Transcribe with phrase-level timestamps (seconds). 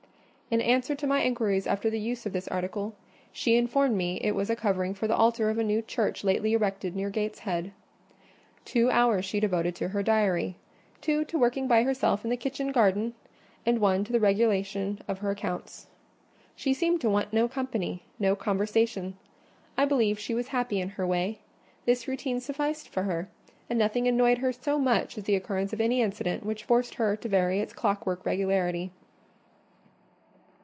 [0.53, 2.93] In answer to my inquiries after the use of this article,
[3.31, 6.51] she informed me it was a covering for the altar of a new church lately
[6.51, 7.71] erected near Gateshead.
[8.65, 10.57] Two hours she devoted to her diary;
[10.99, 13.13] two to working by herself in the kitchen garden;
[13.65, 15.87] and one to the regulation of her accounts.
[16.53, 19.15] She seemed to want no company; no conversation.
[19.77, 21.39] I believe she was happy in her way:
[21.85, 23.29] this routine sufficed for her;
[23.69, 27.15] and nothing annoyed her so much as the occurrence of any incident which forced her
[27.15, 28.91] to vary its clockwork regularity.